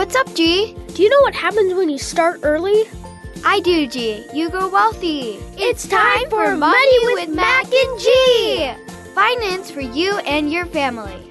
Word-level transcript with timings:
What's 0.00 0.16
up, 0.16 0.34
G? 0.34 0.74
Do 0.94 1.02
you 1.02 1.10
know 1.10 1.20
what 1.20 1.34
happens 1.34 1.74
when 1.74 1.90
you 1.90 1.98
start 1.98 2.40
early? 2.42 2.84
I 3.44 3.60
do, 3.60 3.86
G. 3.86 4.24
You 4.32 4.48
go 4.48 4.66
wealthy. 4.66 5.38
It's 5.58 5.86
time 5.86 6.30
for 6.30 6.56
Money 6.56 6.98
with 7.02 7.28
Mac 7.28 7.66
and 7.70 8.00
G. 8.00 8.72
Finance 9.14 9.70
for 9.70 9.82
you 9.82 10.16
and 10.20 10.50
your 10.50 10.64
family. 10.64 11.30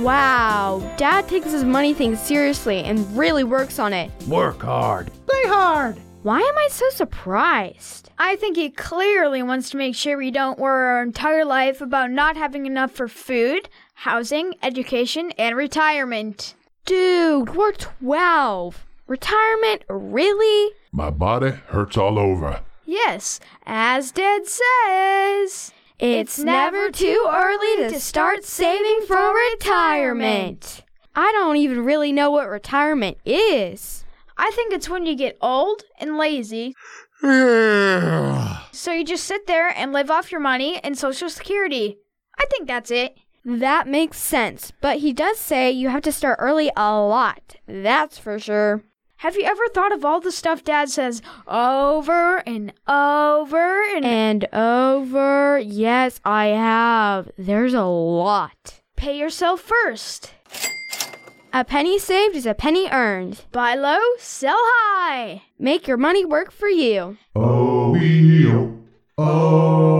Wow, 0.00 0.82
Dad 0.96 1.28
takes 1.28 1.52
his 1.52 1.64
money 1.64 1.92
thing 1.92 2.16
seriously 2.16 2.78
and 2.78 3.00
really 3.14 3.44
works 3.44 3.78
on 3.78 3.92
it. 3.92 4.10
Work 4.26 4.62
hard. 4.62 5.10
Play 5.26 5.42
hard. 5.48 6.00
Why 6.22 6.40
am 6.40 6.56
I 6.56 6.68
so 6.70 6.88
surprised? 6.88 8.08
I 8.18 8.36
think 8.36 8.56
he 8.56 8.70
clearly 8.70 9.42
wants 9.42 9.68
to 9.70 9.76
make 9.76 9.94
sure 9.94 10.16
we 10.16 10.30
don't 10.30 10.58
worry 10.58 10.88
our 10.88 11.02
entire 11.02 11.44
life 11.44 11.82
about 11.82 12.10
not 12.10 12.38
having 12.38 12.64
enough 12.64 12.92
for 12.92 13.06
food, 13.06 13.68
housing, 13.92 14.54
education, 14.62 15.30
and 15.32 15.56
retirement. 15.56 16.54
Dude, 16.88 17.54
we're 17.54 17.72
12. 17.72 18.86
Retirement? 19.06 19.82
Really? 19.90 20.72
My 20.90 21.10
body 21.10 21.50
hurts 21.66 21.98
all 21.98 22.18
over. 22.18 22.62
Yes, 22.86 23.40
as 23.66 24.10
Dad 24.10 24.46
says. 24.46 25.70
It's 25.98 26.38
never 26.38 26.90
too 26.90 27.26
early 27.30 27.90
to 27.90 28.00
start 28.00 28.42
saving 28.42 29.02
for 29.06 29.34
retirement. 29.52 30.82
I 31.14 31.30
don't 31.32 31.58
even 31.58 31.84
really 31.84 32.10
know 32.10 32.30
what 32.30 32.48
retirement 32.48 33.18
is. 33.26 34.06
I 34.38 34.50
think 34.54 34.72
it's 34.72 34.88
when 34.88 35.04
you 35.04 35.14
get 35.14 35.36
old 35.42 35.82
and 36.00 36.16
lazy, 36.16 36.74
so 37.20 38.92
you 38.92 39.04
just 39.04 39.24
sit 39.24 39.46
there 39.46 39.68
and 39.76 39.92
live 39.92 40.10
off 40.10 40.32
your 40.32 40.40
money 40.40 40.82
and 40.82 40.96
Social 40.96 41.28
Security. 41.28 41.98
I 42.38 42.46
think 42.46 42.66
that's 42.66 42.90
it. 42.90 43.14
That 43.44 43.86
makes 43.88 44.18
sense, 44.18 44.72
but 44.80 44.98
he 44.98 45.12
does 45.12 45.38
say 45.38 45.70
you 45.70 45.88
have 45.88 46.02
to 46.02 46.12
start 46.12 46.38
early 46.40 46.70
a 46.76 46.98
lot. 47.00 47.56
That's 47.66 48.18
for 48.18 48.38
sure. 48.38 48.82
Have 49.18 49.34
you 49.36 49.42
ever 49.42 49.66
thought 49.74 49.92
of 49.92 50.04
all 50.04 50.20
the 50.20 50.30
stuff 50.30 50.62
Dad 50.62 50.90
says 50.90 51.22
over 51.48 52.36
and 52.46 52.72
over 52.86 53.82
and 53.96 54.04
And 54.04 54.46
over, 54.52 55.58
yes, 55.58 56.20
I 56.24 56.46
have. 56.48 57.30
There's 57.36 57.74
a 57.74 57.84
lot. 57.84 58.80
pay 58.96 59.18
yourself 59.18 59.60
first? 59.60 60.32
A 61.52 61.64
penny 61.64 61.98
saved 61.98 62.36
is 62.36 62.46
a 62.46 62.54
penny 62.54 62.88
earned. 62.92 63.40
Buy 63.50 63.74
low, 63.74 63.98
sell 64.18 64.54
high. 64.58 65.42
Make 65.58 65.88
your 65.88 65.96
money 65.96 66.24
work 66.24 66.52
for 66.52 66.68
you. 66.68 67.16
Oh, 67.34 67.90
wee-oh. 67.92 68.78
oh. 69.16 69.97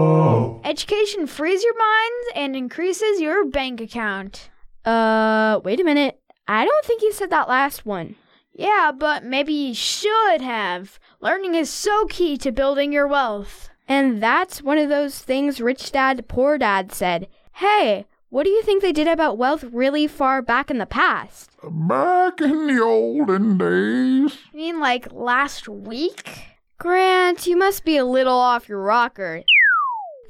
Education 0.68 1.26
frees 1.26 1.64
your 1.64 1.78
minds 1.78 2.28
and 2.34 2.54
increases 2.54 3.22
your 3.22 3.46
bank 3.46 3.80
account. 3.80 4.50
Uh, 4.84 5.62
wait 5.64 5.80
a 5.80 5.84
minute. 5.84 6.20
I 6.46 6.66
don't 6.66 6.84
think 6.84 7.00
you 7.00 7.10
said 7.10 7.30
that 7.30 7.48
last 7.48 7.86
one. 7.86 8.16
Yeah, 8.52 8.92
but 8.94 9.24
maybe 9.24 9.54
you 9.54 9.72
should 9.72 10.42
have. 10.42 10.98
Learning 11.22 11.54
is 11.54 11.70
so 11.70 12.04
key 12.10 12.36
to 12.36 12.52
building 12.52 12.92
your 12.92 13.08
wealth. 13.08 13.70
And 13.88 14.22
that's 14.22 14.60
one 14.60 14.76
of 14.76 14.90
those 14.90 15.20
things 15.20 15.58
Rich 15.58 15.90
Dad, 15.92 16.28
Poor 16.28 16.58
Dad 16.58 16.92
said. 16.92 17.28
Hey, 17.54 18.04
what 18.28 18.44
do 18.44 18.50
you 18.50 18.62
think 18.62 18.82
they 18.82 18.92
did 18.92 19.08
about 19.08 19.38
wealth 19.38 19.64
really 19.72 20.06
far 20.06 20.42
back 20.42 20.70
in 20.70 20.76
the 20.76 20.84
past? 20.84 21.50
Back 21.62 22.42
in 22.42 22.66
the 22.66 22.82
olden 22.82 23.56
days. 23.56 24.36
You 24.52 24.58
mean 24.58 24.80
like 24.80 25.10
last 25.14 25.66
week? 25.66 26.58
Grant, 26.76 27.46
you 27.46 27.56
must 27.56 27.86
be 27.86 27.96
a 27.96 28.04
little 28.04 28.36
off 28.36 28.68
your 28.68 28.82
rocker. 28.82 29.42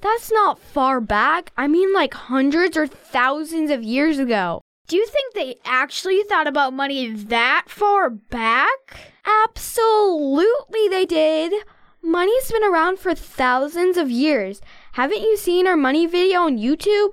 That's 0.01 0.31
not 0.31 0.59
far 0.59 1.01
back. 1.01 1.53
I 1.57 1.67
mean, 1.67 1.93
like 1.93 2.15
hundreds 2.15 2.77
or 2.77 2.87
thousands 2.87 3.71
of 3.71 3.83
years 3.83 4.19
ago. 4.19 4.61
Do 4.87 4.97
you 4.97 5.07
think 5.07 5.35
they 5.35 5.57
actually 5.65 6.23
thought 6.23 6.47
about 6.47 6.73
money 6.73 7.11
that 7.11 7.65
far 7.69 8.09
back? 8.09 9.13
Absolutely, 9.45 10.89
they 10.89 11.05
did. 11.05 11.53
Money's 12.01 12.51
been 12.51 12.65
around 12.65 12.99
for 12.99 13.15
thousands 13.15 13.97
of 13.97 14.11
years. 14.11 14.63
Haven't 14.93 15.21
you 15.21 15.37
seen 15.37 15.67
our 15.67 15.77
money 15.77 16.07
video 16.07 16.43
on 16.43 16.57
YouTube? 16.57 17.11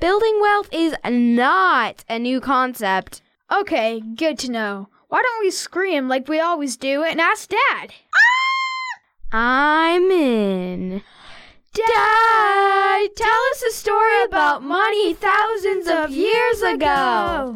Building 0.00 0.38
wealth 0.40 0.68
is 0.72 0.94
not 1.04 2.04
a 2.08 2.18
new 2.18 2.40
concept. 2.40 3.20
Okay, 3.52 4.00
good 4.00 4.38
to 4.38 4.50
know. 4.50 4.88
Why 5.08 5.22
don't 5.22 5.40
we 5.40 5.50
scream 5.50 6.08
like 6.08 6.28
we 6.28 6.40
always 6.40 6.76
do 6.76 7.02
and 7.02 7.20
ask 7.20 7.50
Dad? 7.50 7.92
I'm 9.32 10.10
in. 10.10 11.02
Dad, 11.72 13.08
tell 13.16 13.40
us 13.50 13.62
a 13.62 13.70
story 13.72 14.22
about 14.24 14.62
money 14.62 15.14
thousands 15.14 15.86
of 15.88 16.10
years 16.10 16.62
ago. 16.62 17.54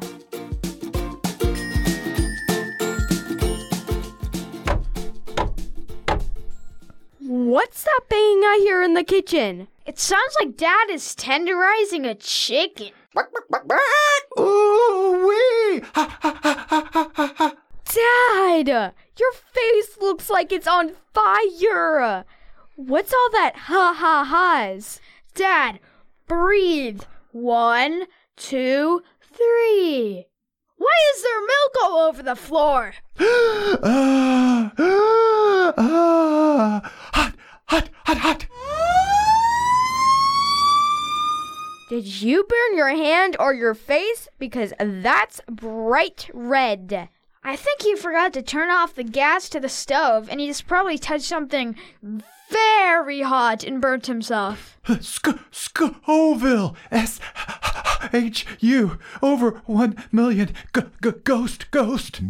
What's 7.18 7.84
that 7.84 8.00
banging 8.08 8.44
I 8.44 8.60
hear 8.62 8.82
in 8.82 8.94
the 8.94 9.04
kitchen? 9.04 9.68
It 9.86 9.98
sounds 9.98 10.36
like 10.38 10.56
Dad 10.56 10.90
is 10.90 11.14
tenderizing 11.16 12.08
a 12.08 12.14
chicken. 12.14 12.90
Ooh 14.38 15.26
wee! 15.26 15.82
Dad, 17.94 18.92
your 19.18 19.32
face 19.32 19.98
looks 20.00 20.30
like 20.30 20.52
it's 20.52 20.66
on 20.66 20.92
fire. 21.12 22.24
What's 22.86 23.12
all 23.12 23.30
that 23.30 23.54
ha 23.54 23.94
ha 23.96 24.24
ha's? 24.24 25.00
Dad, 25.36 25.78
breathe. 26.26 27.02
One, 27.30 28.06
two, 28.36 29.02
three. 29.22 30.26
Why 30.78 30.96
is 31.14 31.22
there 31.22 31.40
milk 31.40 31.76
all 31.80 31.98
over 32.08 32.24
the 32.24 32.34
floor? 32.34 32.94
Ah, 33.20 34.72
ah, 34.76 35.72
ah. 35.78 36.92
Hot, 37.14 37.34
hot, 37.66 37.88
hot, 38.04 38.18
hot. 38.18 38.46
Did 41.88 42.20
you 42.20 42.42
burn 42.42 42.76
your 42.76 42.88
hand 42.88 43.36
or 43.38 43.54
your 43.54 43.74
face? 43.74 44.26
Because 44.40 44.72
that's 44.80 45.40
bright 45.48 46.28
red. 46.34 47.08
I 47.44 47.56
think 47.56 47.82
he 47.82 47.96
forgot 47.96 48.32
to 48.34 48.42
turn 48.42 48.70
off 48.70 48.94
the 48.94 49.02
gas 49.02 49.48
to 49.48 49.58
the 49.58 49.68
stove 49.68 50.28
and 50.30 50.38
he 50.40 50.46
just 50.46 50.68
probably 50.68 50.96
touched 50.96 51.24
something 51.24 51.74
very 52.48 53.22
hot 53.22 53.64
and 53.64 53.80
burnt 53.80 54.06
himself. 54.06 54.78
Sc- 55.00 55.40
Scoville. 55.50 56.76
S 56.90 57.18
H 58.12 58.46
U. 58.60 58.98
Over 59.22 59.62
one 59.66 59.96
million. 60.12 60.54
G- 60.74 60.82
g- 61.02 61.10
ghost, 61.24 61.70
ghost. 61.70 62.16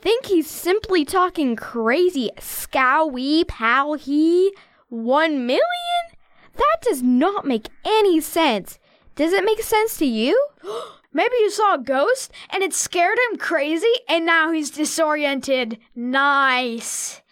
Think 0.00 0.26
he's 0.26 0.50
simply 0.50 1.04
talking 1.04 1.54
crazy. 1.54 2.30
Scowy, 2.40 3.44
pal, 3.44 3.94
he. 3.94 4.52
One 4.88 5.46
million? 5.46 5.62
That 6.56 6.76
does 6.82 7.02
not 7.02 7.44
make 7.44 7.68
any 7.84 8.20
sense. 8.20 8.78
Does 9.14 9.32
it 9.32 9.44
make 9.44 9.62
sense 9.62 9.96
to 9.98 10.06
you? 10.06 10.48
Maybe 11.16 11.32
you 11.40 11.50
saw 11.50 11.76
a 11.76 11.78
ghost 11.82 12.30
and 12.50 12.62
it 12.62 12.74
scared 12.74 13.16
him 13.30 13.38
crazy 13.38 13.90
and 14.06 14.26
now 14.26 14.52
he's 14.52 14.70
disoriented. 14.70 15.78
Nice. 15.94 17.22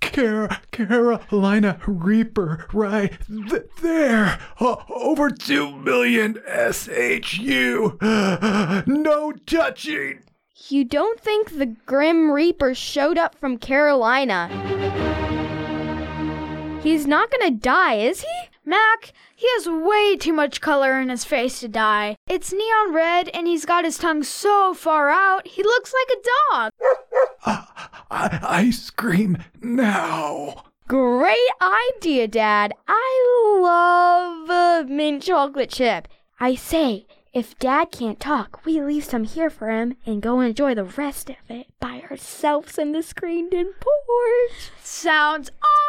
Car- 0.00 0.62
Carolina 0.70 1.78
Reaper, 1.86 2.66
right 2.72 3.12
th- 3.28 3.64
there. 3.82 4.38
O- 4.58 4.82
over 4.88 5.28
two 5.28 5.76
million 5.76 6.38
SHU. 6.72 7.98
No 8.86 9.32
touching. 9.44 10.22
You 10.68 10.84
don't 10.86 11.20
think 11.20 11.58
the 11.58 11.66
Grim 11.84 12.30
Reaper 12.30 12.74
showed 12.74 13.18
up 13.18 13.34
from 13.34 13.58
Carolina? 13.58 14.48
He's 16.82 17.06
not 17.06 17.30
gonna 17.30 17.50
die, 17.50 17.96
is 17.96 18.22
he? 18.22 18.48
Mac, 18.68 19.12
he 19.36 19.46
has 19.54 19.68
way 19.68 20.16
too 20.16 20.32
much 20.32 20.60
color 20.60 21.00
in 21.00 21.08
his 21.08 21.24
face 21.24 21.60
to 21.60 21.68
die. 21.68 22.16
It's 22.26 22.52
neon 22.52 22.92
red 22.92 23.28
and 23.28 23.46
he's 23.46 23.64
got 23.64 23.84
his 23.84 23.96
tongue 23.96 24.24
so 24.24 24.74
far 24.74 25.08
out, 25.08 25.46
he 25.46 25.62
looks 25.62 25.94
like 25.94 26.18
a 26.18 26.22
dog. 26.52 26.72
I, 28.10 28.38
I 28.42 28.70
scream 28.70 29.38
now. 29.62 30.64
Great 30.88 31.38
idea, 31.62 32.26
Dad. 32.26 32.72
I 32.88 33.60
love 33.60 34.50
uh, 34.50 34.84
mint 34.88 35.22
chocolate 35.22 35.70
chip. 35.70 36.08
I 36.40 36.56
say, 36.56 37.06
if 37.32 37.58
Dad 37.58 37.92
can't 37.92 38.18
talk, 38.18 38.64
we 38.64 38.80
leave 38.80 39.04
some 39.04 39.24
here 39.24 39.50
for 39.50 39.70
him 39.70 39.96
and 40.04 40.22
go 40.22 40.40
enjoy 40.40 40.74
the 40.74 40.84
rest 40.84 41.30
of 41.30 41.36
it 41.48 41.66
by 41.78 42.02
ourselves 42.10 42.78
in 42.78 42.92
the 42.92 43.02
screened-in 43.02 43.74
porch. 43.74 44.70
Sounds 44.82 45.50
awesome! 45.50 45.85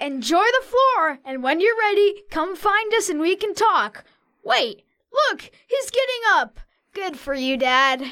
Enjoy 0.00 0.44
the 0.44 0.66
floor, 0.66 1.18
and 1.24 1.42
when 1.42 1.60
you're 1.60 1.76
ready, 1.78 2.22
come 2.30 2.54
find 2.54 2.94
us 2.94 3.08
and 3.08 3.20
we 3.20 3.34
can 3.36 3.54
talk. 3.54 4.04
Wait, 4.44 4.84
look, 5.12 5.50
he's 5.66 5.90
getting 5.90 6.22
up. 6.30 6.60
Good 6.92 7.18
for 7.18 7.34
you, 7.34 7.56
Dad. 7.56 8.04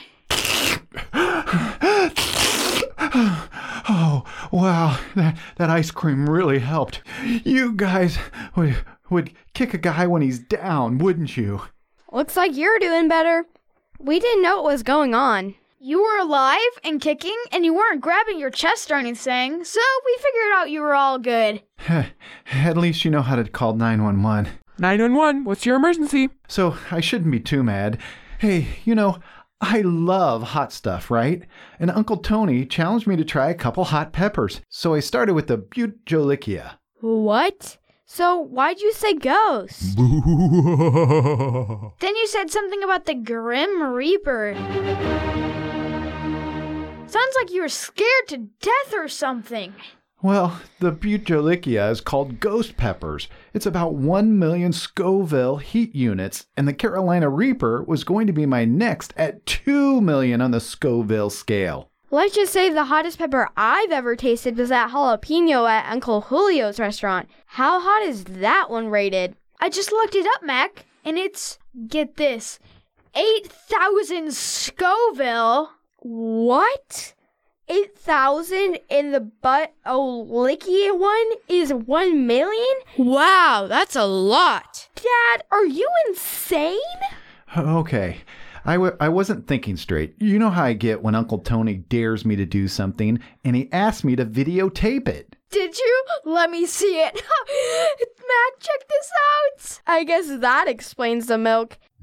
Oh, 3.89 4.25
wow, 4.51 4.99
that, 5.15 5.39
that 5.57 5.71
ice 5.71 5.91
cream 5.91 6.29
really 6.29 6.59
helped. 6.59 7.03
You 7.23 7.73
guys 7.73 8.19
would, 8.57 8.77
would 9.09 9.33
kick 9.55 9.75
a 9.75 9.79
guy 9.79 10.07
when 10.07 10.23
he's 10.23 10.41
down, 10.41 10.99
wouldn't 10.99 11.37
you? 11.37 11.63
Looks 12.11 12.37
like 12.37 12.57
you're 12.57 12.79
doing 12.79 13.09
better. 13.09 13.45
We 13.99 14.19
didn't 14.19 14.43
know 14.43 14.57
what 14.57 14.73
was 14.73 14.83
going 14.83 15.15
on. 15.15 15.55
You 15.89 16.03
were 16.03 16.19
alive 16.19 16.59
and 16.83 17.01
kicking, 17.01 17.37
and 17.53 17.65
you 17.65 17.73
weren't 17.73 18.01
grabbing 18.01 18.41
your 18.41 18.51
chest 18.51 18.91
or 18.91 18.95
anything, 18.95 19.63
so 19.63 19.81
we 20.05 20.17
figured 20.17 20.53
out 20.57 20.69
you 20.69 20.81
were 20.81 20.97
all 20.97 21.21
good. 21.21 21.63
At 22.53 22.77
least 22.77 23.05
you 23.05 23.11
know 23.13 23.23
how 23.23 23.37
to 23.37 23.45
call 23.45 23.75
911. 23.75 24.53
911, 24.81 25.45
what's 25.45 25.65
your 25.65 25.77
emergency? 25.77 26.31
So 26.49 26.77
I 26.91 26.99
shouldn't 26.99 27.31
be 27.31 27.39
too 27.39 27.63
mad. 27.63 27.99
Hey, 28.41 28.67
you 28.85 28.97
know, 28.97 29.21
I 29.61 29.83
love 29.83 30.43
hot 30.43 30.73
stuff, 30.73 31.09
right? 31.09 31.45
And 31.79 31.93
Uncle 31.93 32.17
Tony 32.17 32.67
challenged 32.67 33.07
me 33.07 33.15
to 33.15 33.25
try 33.25 33.49
a 33.49 33.55
couple 33.55 33.85
hot 33.85 34.13
peppers. 34.13 34.63
So 34.69 34.95
I 34.95 34.99
started 34.99 35.35
with 35.35 35.47
the 35.47 35.59
Bhut 35.59 36.01
Jolokia. 36.05 36.79
What? 37.01 37.79
So 38.07 38.41
why'd 38.41 38.81
you 38.81 38.93
say 38.93 39.15
ghost? 39.15 39.97
Then 42.01 42.17
you 42.17 42.27
said 42.27 42.51
something 42.51 42.83
about 42.83 43.05
the 43.05 43.15
Grim 43.15 43.85
Reaper. 43.85 44.57
Sounds 47.09 47.35
like 47.41 47.53
you 47.53 47.63
were 47.63 47.69
scared 47.69 48.29
to 48.29 48.49
death 48.61 48.93
or 48.93 49.07
something. 49.07 49.75
Well, 50.23 50.61
the 50.81 50.91
Bhut 50.91 51.25
Jolokia 51.25 51.91
is 51.91 52.01
called 52.01 52.41
ghost 52.41 52.77
peppers. 52.77 53.29
It's 53.55 53.67
about 53.67 53.95
1 53.95 54.39
million 54.39 54.73
Scoville 54.73 55.59
heat 55.59 55.95
units, 55.95 56.47
and 56.57 56.67
the 56.67 56.73
Carolina 56.73 57.29
Reaper 57.29 57.85
was 57.85 58.03
going 58.03 58.27
to 58.27 58.33
be 58.33 58.45
my 58.45 58.65
next 58.65 59.15
at 59.17 59.47
2 59.47 60.01
million 60.01 60.41
on 60.41 60.51
the 60.51 60.61
Scoville 60.61 61.31
scale. 61.31 61.91
Let's 62.11 62.35
just 62.35 62.53
say 62.53 62.71
the 62.71 62.87
hottest 62.87 63.19
pepper 63.19 63.51
I've 63.57 63.93
ever 63.93 64.17
tasted 64.17 64.57
was 64.57 64.71
that 64.71 64.91
jalapeno 64.91 65.69
at 65.69 65.91
Uncle 65.91 66.23
Julio's 66.23 66.81
restaurant. 66.81 67.29
How 67.47 67.81
hot 67.81 68.03
is 68.03 68.25
that 68.25 68.69
one 68.69 68.89
rated? 68.89 69.37
I 69.61 69.69
just 69.69 69.93
looked 69.93 70.15
it 70.15 70.27
up, 70.35 70.43
Mac, 70.43 70.87
and 71.05 71.19
it's, 71.19 71.59
get 71.87 72.17
this, 72.17 72.59
8,000 73.15 74.33
Scoville. 74.33 75.71
What? 75.99 77.15
8,000 77.69 78.79
in 78.89 79.11
the 79.11 79.21
butt 79.21 79.75
oh 79.85 80.27
licky 80.31 80.97
one 80.97 81.39
is 81.49 81.73
1 81.73 82.27
million? 82.27 82.77
Wow, 82.97 83.67
that's 83.69 83.97
a 83.97 84.05
lot. 84.05 84.89
Dad, 84.95 85.45
are 85.51 85.67
you 85.67 85.89
insane? 86.09 86.79
Okay. 87.57 88.19
I 88.65 88.75
w- 88.75 88.97
I 88.99 89.09
wasn't 89.09 89.47
thinking 89.47 89.77
straight. 89.77 90.15
You 90.19 90.39
know 90.41 90.51
how 90.51 90.65
I 90.65 90.73
get 90.73 91.03
when 91.03 91.15
Uncle 91.15 91.39
Tony 91.39 91.75
dares 91.75 92.25
me 92.25 92.35
to 92.37 92.45
do 92.45 92.67
something 92.67 93.21
and 93.45 93.55
he 93.55 93.69
asks 93.73 94.03
me 94.03 94.17
to 94.17 94.25
videotape 94.25 95.07
it. 95.09 95.36
Did 95.51 95.79
you? 95.79 96.05
Let 96.25 96.51
me 96.51 96.67
see 96.67 97.01
it. 97.01 97.15
Mac, 97.15 98.61
check 98.61 98.89
this 98.89 99.11
out. 99.35 99.81
I 99.87 100.05
guess 100.05 100.27
that 100.29 100.67
explains 100.69 101.27
the 101.27 101.39
milk. 101.39 101.79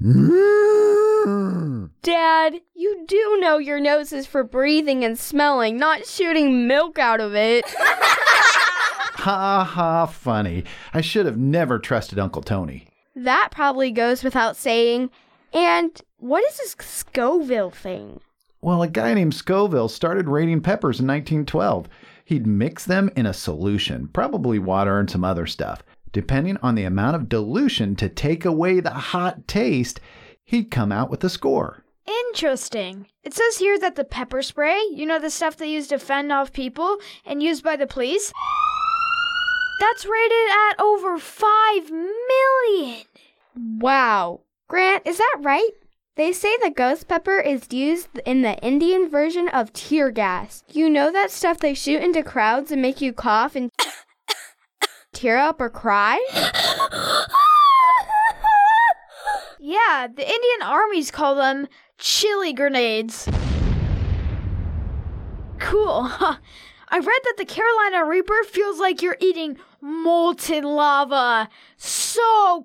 Dad, 2.02 2.60
you 2.74 3.04
do 3.06 3.38
know 3.40 3.58
your 3.58 3.80
nose 3.80 4.12
is 4.12 4.26
for 4.26 4.44
breathing 4.44 5.04
and 5.04 5.18
smelling, 5.18 5.76
not 5.78 6.06
shooting 6.06 6.66
milk 6.66 6.98
out 6.98 7.20
of 7.20 7.34
it. 7.34 7.64
Ha 9.16 9.64
ha, 9.64 10.04
funny. 10.04 10.64
I 10.92 11.00
should 11.00 11.24
have 11.24 11.38
never 11.38 11.78
trusted 11.78 12.18
Uncle 12.18 12.42
Tony. 12.42 12.88
that 13.16 13.48
probably 13.52 13.90
goes 13.90 14.22
without 14.22 14.54
saying. 14.54 15.08
And 15.54 15.98
what 16.18 16.44
is 16.44 16.58
this 16.58 16.76
Scoville 16.80 17.70
thing? 17.70 18.20
Well, 18.60 18.82
a 18.82 18.88
guy 18.88 19.14
named 19.14 19.32
Scoville 19.34 19.88
started 19.88 20.28
rating 20.28 20.60
peppers 20.60 21.00
in 21.00 21.06
1912. 21.06 21.88
He'd 22.24 22.46
mix 22.46 22.84
them 22.84 23.10
in 23.14 23.26
a 23.26 23.34
solution, 23.34 24.08
probably 24.08 24.58
water 24.58 24.98
and 24.98 25.10
some 25.10 25.24
other 25.24 25.46
stuff. 25.46 25.82
Depending 26.12 26.56
on 26.62 26.74
the 26.74 26.84
amount 26.84 27.16
of 27.16 27.28
dilution 27.28 27.96
to 27.96 28.08
take 28.08 28.44
away 28.44 28.80
the 28.80 28.90
hot 28.90 29.46
taste, 29.46 30.00
he'd 30.44 30.70
come 30.70 30.90
out 30.90 31.10
with 31.10 31.22
a 31.24 31.28
score. 31.28 31.84
Interesting. 32.06 33.08
It 33.22 33.34
says 33.34 33.58
here 33.58 33.78
that 33.78 33.96
the 33.96 34.04
pepper 34.04 34.42
spray, 34.42 34.80
you 34.92 35.06
know 35.06 35.18
the 35.18 35.30
stuff 35.30 35.56
they 35.56 35.68
use 35.68 35.88
to 35.88 35.98
fend 35.98 36.32
off 36.32 36.52
people 36.52 36.98
and 37.26 37.42
used 37.42 37.64
by 37.64 37.76
the 37.76 37.86
police, 37.86 38.32
that's 39.80 40.06
rated 40.06 40.48
at 40.70 40.80
over 40.80 41.18
5 41.18 41.90
million. 41.90 43.04
Wow. 43.78 44.40
Grant, 44.68 45.06
is 45.06 45.18
that 45.18 45.38
right? 45.40 45.70
They 46.16 46.32
say 46.32 46.56
the 46.58 46.70
ghost 46.70 47.08
pepper 47.08 47.38
is 47.40 47.66
used 47.72 48.20
in 48.24 48.42
the 48.42 48.56
Indian 48.58 49.10
version 49.10 49.48
of 49.48 49.72
tear 49.72 50.12
gas. 50.12 50.62
You 50.72 50.88
know 50.88 51.10
that 51.10 51.32
stuff 51.32 51.58
they 51.58 51.74
shoot 51.74 52.02
into 52.02 52.22
crowds 52.22 52.70
and 52.70 52.80
make 52.80 53.00
you 53.00 53.12
cough 53.12 53.56
and 53.56 53.70
tear 55.12 55.38
up 55.38 55.60
or 55.60 55.70
cry? 55.70 56.24
Yeah, 59.66 60.08
the 60.14 60.22
Indian 60.22 60.62
armies 60.62 61.10
call 61.10 61.36
them 61.36 61.68
chili 61.96 62.52
grenades. 62.52 63.26
Cool. 65.58 66.02
Huh. 66.02 66.36
I 66.90 66.98
read 66.98 67.20
that 67.24 67.36
the 67.38 67.46
Carolina 67.46 68.04
Reaper 68.04 68.44
feels 68.44 68.78
like 68.78 69.00
you're 69.00 69.16
eating 69.20 69.56
molten 69.80 70.64
lava. 70.64 71.48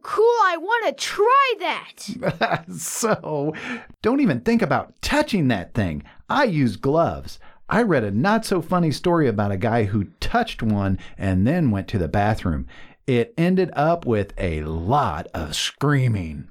Cool, 0.04 0.38
I 0.44 0.58
want 0.58 0.86
to 0.88 1.04
try 1.04 1.54
that. 1.60 2.66
so, 2.76 3.54
don't 4.02 4.20
even 4.20 4.42
think 4.42 4.62
about 4.62 5.00
touching 5.02 5.48
that 5.48 5.74
thing. 5.74 6.04
I 6.30 6.46
use 6.46 6.76
gloves. 6.76 7.40
I 7.70 7.84
read 7.84 8.04
a 8.04 8.12
not 8.12 8.46
so 8.46 8.62
funny 8.62 8.92
story 8.92 9.28
about 9.28 9.52
a 9.52 9.58
guy 9.58 9.84
who 9.84 10.06
touched 10.20 10.64
one 10.64 10.98
and 11.18 11.46
then 11.46 11.72
went 11.72 11.88
to 11.90 11.98
the 11.98 12.08
bathroom. 12.08 12.68
It 13.06 13.34
ended 13.38 13.72
up 13.74 14.06
with 14.06 14.34
a 14.38 14.62
lot 14.64 15.28
of 15.34 15.56
screaming. 15.56 16.50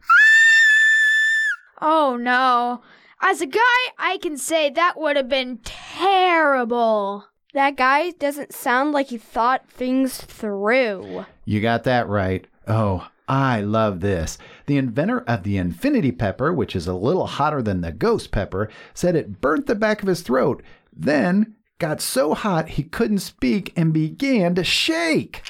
Oh 1.81 2.17
no. 2.17 2.83
As 3.21 3.41
a 3.41 3.47
guy, 3.47 3.61
I 3.99 4.19
can 4.19 4.37
say 4.37 4.71
that 4.71 4.99
would 4.99 5.17
have 5.17 5.29
been 5.29 5.59
terrible. 5.65 7.27
That 7.53 7.77
guy 7.77 8.11
doesn't 8.11 8.55
sound 8.55 8.93
like 8.93 9.09
he 9.09 9.19
thought 9.19 9.69
things 9.69 10.21
through. 10.21 11.27
You 11.45 11.61
got 11.61 11.85
that 11.85 12.09
right. 12.09 12.47
Oh, 12.69 13.09
I 13.27 13.63
love 13.63 14.01
this. 14.01 14.37
The 14.67 14.77
inventor 14.77 15.21
of 15.21 15.43
the 15.43 15.57
infinity 15.57 16.13
pepper, 16.13 16.53
which 16.53 16.77
is 16.77 16.87
a 16.87 16.95
little 16.95 17.27
hotter 17.27 17.63
than 17.63 17.81
the 17.81 17.93
ghost 17.93 18.31
pepper, 18.31 18.69
said 18.93 19.17
it 19.17 19.41
burnt 19.41 19.67
the 19.67 19.75
back 19.75 20.03
of 20.03 20.09
his 20.09 20.21
throat, 20.21 20.63
then 20.95 21.55
got 21.79 22.01
so 22.01 22.35
hot 22.35 22.71
he 22.71 22.83
couldn't 22.83 23.21
speak 23.21 23.73
and 23.77 23.93
began 23.93 24.55
to 24.55 24.65
shake. 24.65 25.43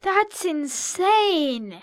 That's 0.00 0.44
insane. 0.44 1.82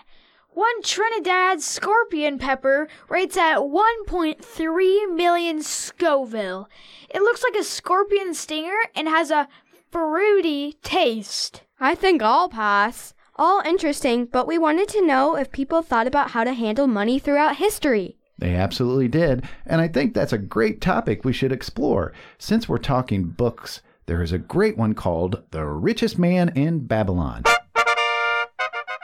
One 0.49 0.81
Trinidad 0.81 1.61
scorpion 1.61 2.37
pepper 2.37 2.87
rates 3.07 3.37
at 3.37 3.59
1.3 3.59 5.15
million 5.15 5.61
Scoville. 5.63 6.69
It 7.09 7.21
looks 7.21 7.43
like 7.43 7.55
a 7.55 7.63
scorpion 7.63 8.33
stinger 8.33 8.77
and 8.95 9.07
has 9.07 9.31
a 9.31 9.47
fruity 9.91 10.73
taste. 10.81 11.63
I 11.79 11.95
think 11.95 12.21
I'll 12.21 12.49
pass. 12.49 13.13
All 13.41 13.61
interesting, 13.61 14.25
but 14.25 14.47
we 14.47 14.57
wanted 14.57 14.89
to 14.89 15.05
know 15.05 15.37
if 15.37 15.49
people 15.49 15.81
thought 15.81 16.07
about 16.07 16.31
how 16.31 16.43
to 16.43 16.51
handle 16.51 16.87
money 16.87 17.19
throughout 17.19 17.55
history. 17.55 18.17
They 18.37 18.53
absolutely 18.53 19.07
did, 19.07 19.45
and 19.65 19.79
I 19.79 19.87
think 19.87 20.13
that's 20.13 20.33
a 20.33 20.37
great 20.37 20.81
topic 20.81 21.23
we 21.23 21.31
should 21.31 21.53
explore. 21.53 22.11
Since 22.37 22.67
we're 22.67 22.79
talking 22.79 23.23
books, 23.23 23.81
there 24.07 24.21
is 24.21 24.33
a 24.33 24.37
great 24.37 24.77
one 24.77 24.93
called 24.93 25.41
The 25.51 25.65
Richest 25.65 26.19
Man 26.19 26.49
in 26.49 26.85
Babylon, 26.85 27.43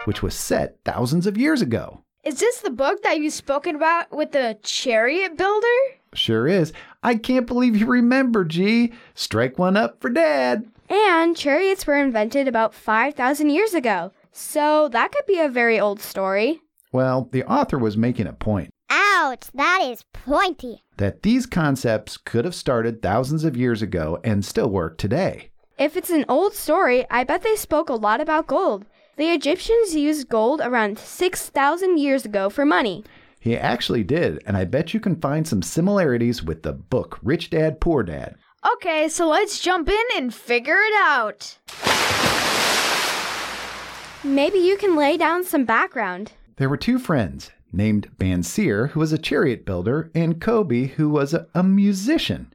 which 0.04 0.22
was 0.22 0.36
set 0.36 0.80
thousands 0.84 1.28
of 1.28 1.38
years 1.38 1.62
ago. 1.62 2.02
Is 2.26 2.42
this 2.42 2.60
the 2.60 2.72
book 2.72 3.04
that 3.04 3.20
you've 3.20 3.32
spoken 3.32 3.78
about 3.78 4.12
with 4.12 4.34
the 4.34 4.58
chariot 4.64 5.38
builder? 5.38 5.66
Sure 6.14 6.46
is. 6.46 6.74
I 7.02 7.16
can't 7.16 7.48
believe 7.48 7.78
you 7.78 7.86
remember, 7.86 8.44
G. 8.44 8.92
Strike 9.14 9.58
one 9.58 9.78
up 9.78 10.02
for 10.02 10.10
Dad. 10.10 10.70
And 10.90 11.38
chariots 11.38 11.88
were 11.88 11.96
invented 11.96 12.50
about 12.50 12.74
5,000 12.74 13.50
years 13.50 13.74
ago. 13.74 14.12
So 14.38 14.90
that 14.90 15.14
could 15.14 15.26
be 15.26 15.40
a 15.40 15.48
very 15.48 15.80
old 15.80 16.02
story. 16.02 16.60
Well, 16.92 17.30
the 17.32 17.46
author 17.46 17.78
was 17.80 17.96
making 17.96 18.28
a 18.28 18.34
point 18.34 18.74
Ouch, 18.90 19.46
that 19.54 19.80
is 19.84 20.04
pointy. 20.12 20.84
that 20.98 21.24
these 21.24 21.46
concepts 21.46 22.18
could 22.18 22.44
have 22.44 22.54
started 22.54 23.02
thousands 23.02 23.46
of 23.46 23.56
years 23.56 23.82
ago 23.82 24.20
and 24.26 24.44
still 24.44 24.70
work 24.70 24.98
today. 24.98 25.52
If 25.78 25.96
it's 25.96 26.10
an 26.10 26.26
old 26.28 26.54
story, 26.54 27.06
I 27.10 27.24
bet 27.24 27.44
they 27.44 27.56
spoke 27.56 27.90
a 27.90 27.94
lot 27.94 28.20
about 28.20 28.48
gold. 28.48 28.86
The 29.16 29.32
Egyptians 29.34 29.96
used 29.96 30.28
gold 30.28 30.60
around 30.60 31.00
6,000 31.00 31.98
years 31.98 32.26
ago 32.26 32.50
for 32.50 32.66
money. 32.66 33.06
He 33.40 33.56
actually 33.56 34.04
did, 34.04 34.44
and 34.46 34.58
I 34.58 34.66
bet 34.66 34.94
you 34.94 35.00
can 35.00 35.16
find 35.22 35.48
some 35.48 35.62
similarities 35.62 36.44
with 36.44 36.64
the 36.64 36.74
book 36.74 37.20
Rich 37.24 37.52
Dad 37.52 37.80
Poor 37.80 38.04
Dad. 38.04 38.36
Okay, 38.74 39.08
so 39.08 39.30
let's 39.30 39.60
jump 39.62 39.88
in 39.88 40.06
and 40.18 40.34
figure 40.34 40.78
it 40.78 40.94
out. 40.98 41.58
Maybe 44.26 44.58
you 44.58 44.76
can 44.76 44.96
lay 44.96 45.18
down 45.18 45.44
some 45.44 45.66
background. 45.66 46.32
There 46.56 46.68
were 46.68 46.78
two 46.78 46.98
friends 46.98 47.52
named 47.72 48.10
Bansir, 48.18 48.90
who 48.90 49.00
was 49.00 49.14
a 49.14 49.20
chariot 49.20 49.68
builder, 49.68 50.10
and 50.16 50.42
Kobbi, 50.42 50.90
who 50.90 51.10
was 51.10 51.36
a, 51.36 51.46
a 51.54 51.62
musician. 51.62 52.52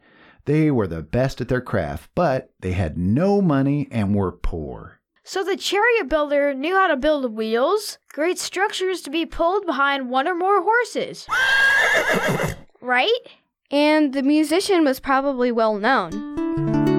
They 0.47 0.73
were 0.73 0.89
the 0.89 1.03
best 1.03 1.41
at 1.41 1.47
their 1.47 1.61
craft, 1.61 2.11
but 2.17 2.51
they 2.59 2.73
had 2.73 2.99
no 2.99 3.41
money 3.41 3.87
and 3.93 4.17
were 4.17 4.33
poor. 4.33 4.99
So 5.23 5.45
the 5.45 5.57
chariot 5.57 6.09
builder 6.09 6.53
knew 6.55 6.75
how 6.75 6.89
to 6.89 6.97
build 6.97 7.33
wheels, 7.35 7.99
great 8.13 8.41
structures 8.41 9.01
to 9.03 9.11
be 9.11 9.25
pulled 9.25 9.65
behind 9.65 10.11
one 10.11 10.27
or 10.27 10.35
more 10.35 10.63
horses. 10.63 11.29
right? 12.81 13.21
And 13.71 14.13
the 14.13 14.25
musician 14.25 14.85
was 14.85 14.99
probably 14.99 15.53
well 15.53 15.79
known. 15.79 16.90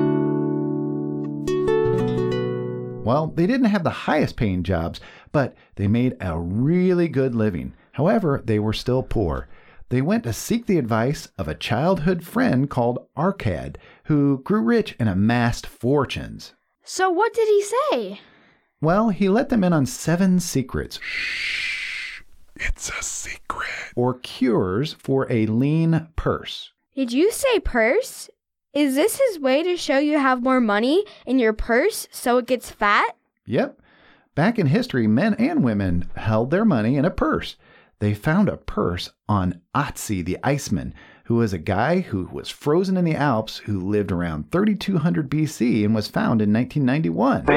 Well, 3.11 3.27
they 3.27 3.45
didn't 3.45 3.65
have 3.65 3.83
the 3.83 3.89
highest 4.07 4.37
paying 4.37 4.63
jobs, 4.63 5.01
but 5.33 5.53
they 5.75 5.89
made 5.89 6.15
a 6.21 6.39
really 6.39 7.09
good 7.09 7.35
living. 7.35 7.73
However, 7.91 8.41
they 8.45 8.57
were 8.57 8.71
still 8.71 9.03
poor. 9.03 9.49
They 9.89 10.01
went 10.01 10.23
to 10.23 10.31
seek 10.31 10.65
the 10.65 10.77
advice 10.77 11.27
of 11.37 11.49
a 11.49 11.53
childhood 11.53 12.23
friend 12.23 12.69
called 12.69 13.05
Arcad, 13.17 13.77
who 14.05 14.37
grew 14.45 14.61
rich 14.61 14.95
and 14.97 15.09
amassed 15.09 15.67
fortunes. 15.67 16.53
So 16.85 17.09
what 17.09 17.33
did 17.33 17.49
he 17.49 17.61
say? 17.61 18.21
Well, 18.79 19.09
he 19.09 19.27
let 19.27 19.49
them 19.49 19.65
in 19.65 19.73
on 19.73 19.85
seven 19.85 20.39
secrets 20.39 20.97
Shh, 21.03 22.21
It's 22.55 22.87
a 22.97 23.03
secret. 23.03 23.91
or 23.93 24.13
cures 24.19 24.93
for 24.93 25.29
a 25.29 25.47
lean 25.47 26.07
purse. 26.15 26.71
Did 26.95 27.11
you 27.11 27.29
say 27.33 27.59
purse? 27.59 28.29
Is 28.73 28.95
this 28.95 29.19
his 29.19 29.37
way 29.37 29.63
to 29.63 29.75
show 29.75 29.97
you 29.97 30.17
have 30.17 30.43
more 30.43 30.61
money 30.61 31.03
in 31.25 31.39
your 31.39 31.51
purse 31.51 32.07
so 32.09 32.37
it 32.37 32.47
gets 32.47 32.69
fat? 32.69 33.17
Yep. 33.45 33.81
Back 34.33 34.57
in 34.57 34.67
history, 34.67 35.07
men 35.07 35.33
and 35.33 35.61
women 35.61 36.09
held 36.15 36.51
their 36.51 36.63
money 36.63 36.95
in 36.95 37.03
a 37.03 37.11
purse. 37.11 37.57
They 37.99 38.13
found 38.13 38.47
a 38.47 38.55
purse 38.55 39.09
on 39.27 39.59
Otzi 39.75 40.23
the 40.23 40.37
Iceman, 40.41 40.93
who 41.25 41.35
was 41.35 41.51
a 41.51 41.57
guy 41.57 41.99
who 41.99 42.29
was 42.31 42.49
frozen 42.49 42.95
in 42.95 43.03
the 43.03 43.15
Alps 43.15 43.57
who 43.57 43.77
lived 43.77 44.09
around 44.09 44.51
3200 44.53 45.29
BC 45.29 45.83
and 45.83 45.93
was 45.93 46.07
found 46.07 46.41
in 46.41 46.53
1991. 46.53 47.49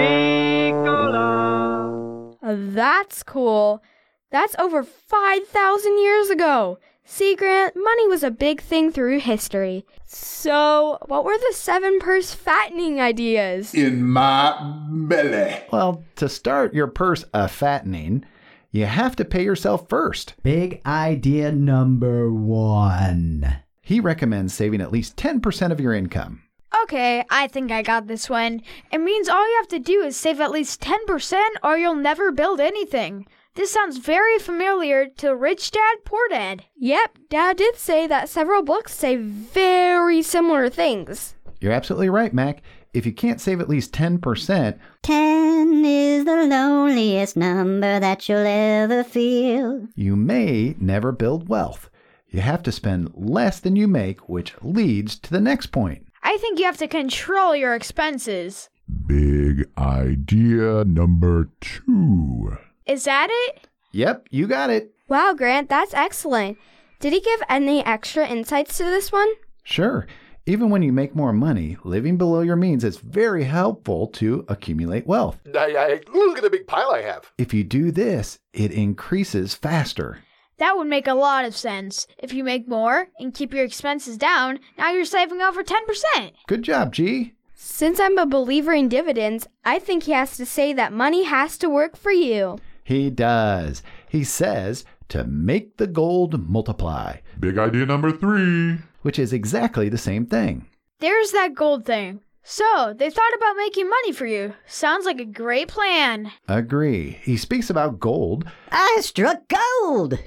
Uh, 2.43 2.57
That's 2.75 3.23
cool. 3.23 3.85
That's 4.33 4.57
over 4.59 4.83
5,000 4.83 5.99
years 6.01 6.29
ago. 6.31 6.79
See, 7.07 7.37
Grant, 7.37 7.77
money 7.77 8.09
was 8.09 8.23
a 8.23 8.31
big 8.31 8.63
thing 8.63 8.91
through 8.91 9.21
history. 9.21 9.85
So, 10.07 10.99
what 11.07 11.25
were 11.25 11.37
the 11.37 11.53
seven 11.53 11.99
purse 12.01 12.33
fattening 12.33 12.99
ideas? 12.99 13.75
In 13.75 14.03
my 14.05 14.57
belly. 14.89 15.63
Well, 15.71 16.03
to 16.17 16.31
start 16.31 16.73
your 16.73 16.87
purse 16.87 17.25
a 17.35 17.47
fattening, 17.47 18.25
you 18.71 18.87
have 18.87 19.17
to 19.17 19.25
pay 19.25 19.45
yourself 19.45 19.87
first. 19.89 20.35
Big 20.43 20.81
idea 20.87 21.53
number 21.53 22.33
one. 22.33 23.59
He 23.83 24.01
recommends 24.01 24.55
saving 24.55 24.81
at 24.81 24.91
least 24.91 25.17
10% 25.17 25.71
of 25.71 25.81
your 25.81 25.93
income. 25.93 26.43
Okay, 26.85 27.25
I 27.31 27.49
think 27.49 27.71
I 27.71 27.83
got 27.83 28.07
this 28.07 28.31
one. 28.31 28.63
It 28.91 28.99
means 28.99 29.29
all 29.29 29.47
you 29.47 29.57
have 29.59 29.69
to 29.69 29.79
do 29.79 30.01
is 30.01 30.17
save 30.17 30.41
at 30.41 30.51
least 30.51 30.81
10% 30.81 31.41
or 31.63 31.77
you'll 31.77 31.95
never 31.95 32.33
build 32.33 32.61
anything. 32.61 33.27
This 33.57 33.71
sounds 33.71 33.99
very 33.99 34.39
familiar 34.39 35.07
to 35.19 35.35
Rich 35.37 35.71
Dad, 35.71 35.99
Poor 36.05 36.27
Dad. 36.29 36.65
Yep, 36.77 37.19
Dad 37.31 37.57
did 37.57 37.77
say 37.77 38.07
that 38.09 38.29
several 38.29 38.63
books 38.63 38.93
say 38.95 39.15
very 39.17 40.23
similar 40.23 40.69
things. 40.69 41.35
You're 41.61 41.73
absolutely 41.73 42.09
right, 42.09 42.35
Mac. 42.35 42.63
If 42.93 43.07
you 43.07 43.13
can't 43.13 43.41
save 43.41 43.61
at 43.61 43.69
least 43.69 43.93
10%, 43.93 44.79
Ten 45.03 45.85
is 45.85 46.25
the 46.25 46.45
loneliest 46.47 47.37
number 47.37 48.01
that 48.01 48.29
you'll 48.29 48.39
ever 48.47 49.05
feel. 49.05 49.87
you 49.95 50.17
may 50.17 50.75
never 50.81 51.13
build 51.13 51.49
wealth. 51.49 51.89
You 52.29 52.41
have 52.41 52.63
to 52.65 52.73
spend 52.73 53.13
less 53.15 53.61
than 53.61 53.77
you 53.77 53.87
make, 53.87 54.29
which 54.29 54.55
leads 54.63 55.17
to 55.21 55.31
the 55.31 55.41
next 55.41 55.67
point. 55.69 56.07
I 56.25 56.37
think 56.39 56.59
you 56.59 56.65
have 56.65 56.79
to 56.79 56.89
control 56.89 57.55
your 57.55 57.75
expenses. 57.75 58.69
Big 59.07 59.69
idea 59.79 60.85
number 60.85 61.51
two. 61.61 62.59
Is 62.87 63.05
that 63.05 63.29
it? 63.31 63.69
Yep, 63.93 64.29
you 64.31 64.47
got 64.47 64.69
it. 64.69 64.93
Wow, 65.09 65.33
Grant, 65.33 65.71
that's 65.71 65.95
excellent. 65.95 66.59
Did 67.01 67.15
he 67.15 67.21
give 67.21 67.43
any 67.49 67.85
extra 67.85 68.27
insights 68.27 68.77
to 68.77 68.85
this 68.85 69.11
one? 69.11 69.29
Sure. 69.63 70.07
Even 70.45 70.69
when 70.69 70.83
you 70.83 70.93
make 70.93 71.15
more 71.15 71.33
money, 71.33 71.79
living 71.85 72.19
below 72.19 72.41
your 72.41 72.57
means 72.57 72.85
is 72.85 72.99
very 72.99 73.45
helpful 73.45 74.09
to 74.09 74.45
accumulate 74.49 75.07
wealth. 75.07 75.39
I, 75.55 75.75
I, 75.77 76.01
look 76.13 76.37
at 76.37 76.45
the 76.45 76.51
big 76.51 76.67
pile 76.67 76.91
I 76.91 77.01
have. 77.01 77.33
If 77.39 77.55
you 77.55 77.65
do 77.65 77.91
this, 77.91 78.39
it 78.53 78.71
increases 78.71 79.55
faster. 79.55 80.19
That 80.59 80.77
would 80.77 80.87
make 80.87 81.07
a 81.07 81.15
lot 81.15 81.47
of 81.47 81.57
sense. 81.57 82.07
If 82.19 82.35
you 82.35 82.45
make 82.45 82.69
more 82.69 83.09
and 83.19 83.33
keep 83.33 83.55
your 83.55 83.65
expenses 83.65 84.19
down, 84.19 84.61
now 84.77 84.93
you're 84.93 85.07
saving 85.07 85.41
over 85.41 85.65
10%. 85.65 86.33
Good 86.47 86.63
job, 86.63 86.93
G. 86.93 87.33
Since 87.55 87.99
I'm 87.99 88.19
a 88.19 88.27
believer 88.27 88.75
in 88.75 88.91
dividends, 88.91 89.49
I 89.65 89.79
think 89.79 90.03
he 90.03 90.13
has 90.13 90.37
to 90.37 90.45
say 90.45 90.75
that 90.75 90.93
money 90.93 91.25
has 91.25 91.57
to 91.59 91.71
work 91.71 91.97
for 91.97 92.13
you. 92.13 92.59
He 92.85 93.11
does. 93.11 93.83
He 94.09 94.23
says 94.25 94.85
to 95.09 95.25
make 95.25 95.77
the 95.79 95.87
gold 95.87 96.49
multiply, 96.49 97.17
Big 97.41 97.59
idea 97.59 97.87
number 97.87 98.13
three. 98.13 98.79
which 99.03 99.19
is 99.19 99.33
exactly 99.33 99.89
the 99.89 99.99
same 99.99 100.27
thing. 100.27 100.67
There's 101.01 101.33
that 101.33 101.55
gold 101.55 101.85
thing. 101.85 102.21
So, 102.47 102.95
they 102.95 103.09
thought 103.09 103.35
about 103.35 103.57
making 103.57 103.89
money 103.89 104.13
for 104.13 104.27
you. 104.27 104.53
Sounds 104.67 105.07
like 105.07 105.19
a 105.19 105.25
great 105.25 105.69
plan. 105.69 106.31
Agree. 106.47 107.19
He 107.23 107.39
speaks 107.39 107.71
about 107.71 107.99
gold 107.99 108.45
I 108.71 108.99
struck 109.01 109.45
gold! 109.49 110.19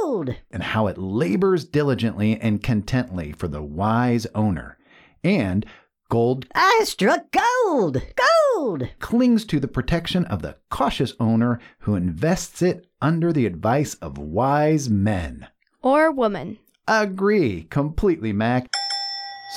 Gold! 0.00 0.36
and 0.52 0.62
how 0.62 0.86
it 0.86 0.98
labors 0.98 1.64
diligently 1.64 2.38
and 2.40 2.62
contently 2.62 3.32
for 3.32 3.48
the 3.48 3.62
wise 3.62 4.24
owner. 4.36 4.78
And 5.24 5.66
gold 6.08 6.46
I 6.54 6.82
struck 6.84 7.26
gold! 7.32 8.02
Gold! 8.54 8.88
clings 8.98 9.44
to 9.46 9.60
the 9.60 9.68
protection 9.68 10.24
of 10.26 10.42
the 10.42 10.56
cautious 10.70 11.14
owner 11.18 11.60
who 11.80 11.94
invests 11.94 12.62
it 12.62 12.86
under 13.02 13.32
the 13.32 13.46
advice 13.46 13.94
of 13.94 14.18
wise 14.18 14.88
men. 14.88 15.48
Or 15.82 16.10
woman. 16.10 16.58
Agree 16.88 17.66
completely, 17.70 18.32
Mac. 18.32 18.68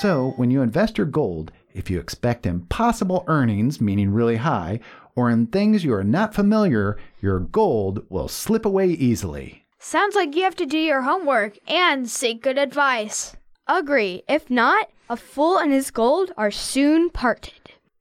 So, 0.00 0.32
when 0.36 0.50
you 0.50 0.62
invest 0.62 0.98
your 0.98 1.06
gold, 1.06 1.52
if 1.74 1.90
you 1.90 1.98
expect 1.98 2.46
impossible 2.46 3.24
earnings, 3.26 3.80
meaning 3.80 4.10
really 4.10 4.36
high, 4.36 4.80
or 5.14 5.30
in 5.30 5.46
things 5.46 5.84
you 5.84 5.92
are 5.94 6.04
not 6.04 6.34
familiar, 6.34 6.96
your 7.20 7.40
gold 7.40 8.04
will 8.08 8.28
slip 8.28 8.64
away 8.64 8.88
easily. 8.88 9.64
Sounds 9.78 10.14
like 10.14 10.34
you 10.34 10.42
have 10.42 10.56
to 10.56 10.66
do 10.66 10.78
your 10.78 11.02
homework 11.02 11.58
and 11.68 12.08
seek 12.08 12.42
good 12.42 12.58
advice. 12.58 13.36
Agree. 13.68 14.22
If 14.28 14.50
not, 14.50 14.90
a 15.10 15.16
fool 15.16 15.58
and 15.58 15.72
his 15.72 15.90
gold 15.90 16.32
are 16.36 16.50
soon 16.50 17.10
parted. 17.10 17.52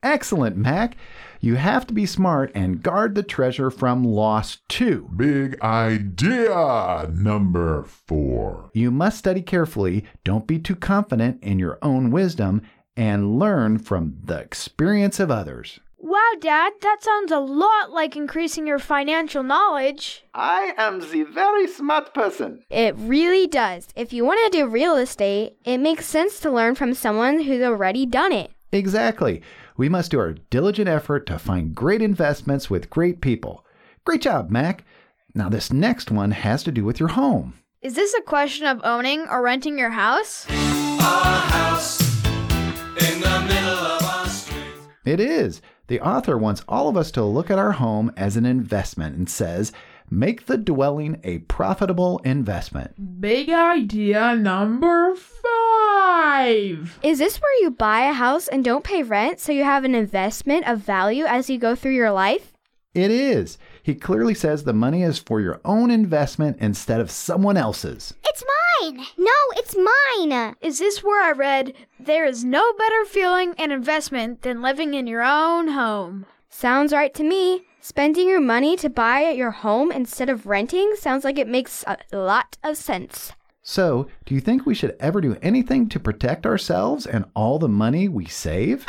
Excellent, 0.01 0.55
Mac. 0.55 0.95
You 1.41 1.55
have 1.55 1.85
to 1.87 1.93
be 1.93 2.05
smart 2.05 2.51
and 2.55 2.81
guard 2.81 3.15
the 3.15 3.23
treasure 3.23 3.69
from 3.69 4.03
loss 4.03 4.57
too. 4.69 5.09
Big 5.15 5.59
idea 5.61 7.09
number 7.13 7.83
four. 7.83 8.69
You 8.73 8.91
must 8.91 9.17
study 9.17 9.41
carefully, 9.41 10.05
don't 10.23 10.47
be 10.47 10.59
too 10.59 10.75
confident 10.75 11.43
in 11.43 11.59
your 11.59 11.77
own 11.81 12.11
wisdom, 12.11 12.61
and 12.95 13.37
learn 13.37 13.77
from 13.77 14.17
the 14.23 14.39
experience 14.39 15.19
of 15.19 15.29
others. 15.29 15.79
Wow, 15.99 16.33
Dad, 16.39 16.73
that 16.81 17.01
sounds 17.01 17.31
a 17.31 17.39
lot 17.39 17.91
like 17.91 18.15
increasing 18.15 18.67
your 18.67 18.77
financial 18.77 19.41
knowledge. 19.41 20.23
I 20.33 20.73
am 20.77 20.99
the 20.99 21.23
very 21.23 21.67
smart 21.67 22.13
person. 22.13 22.63
It 22.69 22.93
really 22.97 23.47
does. 23.47 23.87
If 23.95 24.13
you 24.13 24.23
want 24.23 24.39
to 24.45 24.57
do 24.59 24.67
real 24.67 24.95
estate, 24.95 25.57
it 25.65 25.79
makes 25.79 26.05
sense 26.05 26.39
to 26.41 26.51
learn 26.51 26.75
from 26.75 26.93
someone 26.93 27.41
who's 27.41 27.63
already 27.63 28.05
done 28.05 28.31
it. 28.31 28.51
Exactly. 28.71 29.41
We 29.75 29.89
must 29.89 30.11
do 30.11 30.19
our 30.19 30.33
diligent 30.33 30.87
effort 30.87 31.25
to 31.27 31.39
find 31.39 31.73
great 31.73 32.03
investments 32.03 32.69
with 32.69 32.91
great 32.91 33.19
people. 33.19 33.65
Great 34.05 34.21
job, 34.21 34.51
Mac. 34.51 34.83
Now, 35.33 35.49
this 35.49 35.73
next 35.73 36.11
one 36.11 36.31
has 36.31 36.63
to 36.63 36.71
do 36.71 36.83
with 36.83 36.99
your 36.99 37.09
home. 37.09 37.55
Is 37.81 37.95
this 37.95 38.13
a 38.13 38.21
question 38.21 38.67
of 38.67 38.81
owning 38.83 39.27
or 39.27 39.41
renting 39.41 39.79
your 39.79 39.91
house? 39.91 40.45
It 45.05 45.19
is. 45.21 45.61
The 45.87 46.01
author 46.01 46.37
wants 46.37 46.65
all 46.67 46.89
of 46.89 46.97
us 46.97 47.11
to 47.11 47.23
look 47.23 47.49
at 47.49 47.57
our 47.57 47.71
home 47.71 48.11
as 48.17 48.35
an 48.35 48.45
investment 48.45 49.15
and 49.15 49.29
says, 49.29 49.71
make 50.09 50.45
the 50.45 50.57
dwelling 50.57 51.21
a 51.23 51.39
profitable 51.39 52.19
investment. 52.25 53.21
Big 53.21 53.49
idea 53.49 54.35
number 54.35 55.15
five. 55.15 56.99
Is 57.01 57.19
this 57.19 57.37
where 57.37 57.61
you 57.61 57.71
buy 57.71 58.01
a 58.01 58.13
house 58.13 58.49
and 58.49 58.65
don't 58.65 58.83
pay 58.83 59.01
rent 59.01 59.39
so 59.39 59.53
you 59.53 59.63
have 59.63 59.85
an 59.85 59.95
investment 59.95 60.67
of 60.67 60.79
value 60.79 61.23
as 61.23 61.49
you 61.49 61.57
go 61.57 61.73
through 61.73 61.95
your 61.95 62.11
life? 62.11 62.51
It 62.93 63.11
is. 63.11 63.57
He 63.81 63.95
clearly 63.95 64.33
says 64.33 64.63
the 64.63 64.73
money 64.73 65.03
is 65.03 65.19
for 65.19 65.39
your 65.39 65.61
own 65.63 65.89
investment 65.89 66.57
instead 66.59 66.99
of 66.99 67.11
someone 67.11 67.55
else's. 67.55 68.13
It's 68.27 68.43
mine! 68.81 69.05
No, 69.17 69.31
it's 69.55 69.75
mine! 69.75 70.55
Is 70.61 70.79
this 70.79 71.03
where 71.03 71.23
I 71.23 71.31
read, 71.31 71.73
there 71.99 72.25
is 72.25 72.43
no 72.43 72.73
better 72.73 73.05
feeling 73.05 73.53
and 73.57 73.71
investment 73.71 74.41
than 74.41 74.61
living 74.61 74.93
in 74.93 75.07
your 75.07 75.23
own 75.23 75.69
home? 75.69 76.25
Sounds 76.49 76.93
right 76.93 77.13
to 77.13 77.23
me. 77.23 77.63
Spending 77.81 78.27
your 78.27 78.41
money 78.41 78.75
to 78.77 78.89
buy 78.89 79.29
your 79.29 79.51
home 79.51 79.91
instead 79.91 80.29
of 80.29 80.45
renting 80.45 80.95
sounds 80.95 81.23
like 81.23 81.37
it 81.37 81.47
makes 81.47 81.85
a 81.87 81.97
lot 82.11 82.57
of 82.63 82.75
sense. 82.75 83.31
So, 83.61 84.07
do 84.25 84.33
you 84.33 84.41
think 84.41 84.65
we 84.65 84.75
should 84.75 84.95
ever 84.99 85.21
do 85.21 85.37
anything 85.41 85.89
to 85.89 85.99
protect 85.99 86.45
ourselves 86.45 87.05
and 87.05 87.25
all 87.35 87.59
the 87.59 87.69
money 87.69 88.07
we 88.07 88.25
save? 88.25 88.85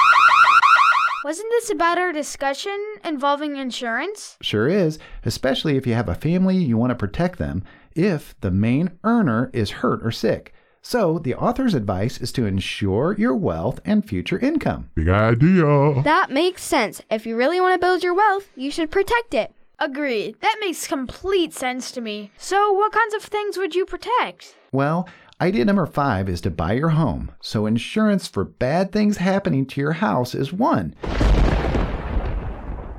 Wasn't 1.25 1.50
this 1.50 1.71
about 1.71 1.99
our 1.99 2.12
discussion 2.12 2.78
involving 3.04 3.57
insurance? 3.57 4.37
Sure 4.40 4.68
is, 4.68 4.99
especially 5.25 5.76
if 5.76 5.87
you 5.87 5.95
have 5.95 6.09
a 6.09 6.14
family 6.14 6.57
you 6.57 6.76
want 6.76 6.90
to 6.90 6.95
protect 6.95 7.38
them 7.38 7.64
if 7.99 8.35
the 8.40 8.50
main 8.50 8.93
earner 9.02 9.50
is 9.52 9.71
hurt 9.83 10.00
or 10.07 10.12
sick. 10.12 10.55
So, 10.81 11.19
the 11.19 11.35
author's 11.35 11.75
advice 11.75 12.19
is 12.19 12.31
to 12.33 12.47
ensure 12.47 13.14
your 13.19 13.35
wealth 13.35 13.81
and 13.85 14.09
future 14.09 14.38
income. 14.38 14.90
Big 14.95 15.09
idea. 15.09 16.02
That 16.02 16.31
makes 16.31 16.62
sense. 16.62 17.02
If 17.11 17.26
you 17.26 17.37
really 17.37 17.61
want 17.61 17.75
to 17.75 17.85
build 17.85 18.02
your 18.05 18.14
wealth, 18.14 18.49
you 18.57 18.71
should 18.71 18.90
protect 18.90 19.35
it. 19.35 19.52
Agreed. 19.81 20.37
That 20.40 20.57
makes 20.61 20.87
complete 20.87 21.52
sense 21.52 21.90
to 21.93 22.00
me. 22.00 22.31
So, 22.38 22.73
what 22.73 22.93
kinds 22.93 23.14
of 23.14 23.23
things 23.23 23.59
would 23.59 23.75
you 23.75 23.85
protect? 23.85 24.57
Well, 24.73 25.09
idea 25.40 25.64
number 25.64 25.87
five 25.87 26.28
is 26.28 26.40
to 26.43 26.50
buy 26.50 26.73
your 26.75 26.90
home. 26.90 27.33
So, 27.40 27.67
insurance 27.67 28.28
for 28.28 28.45
bad 28.45 28.93
things 28.93 29.17
happening 29.17 29.67
to 29.67 29.81
your 29.81 29.93
house 29.93 30.35
is 30.35 30.52
one. 30.52 30.95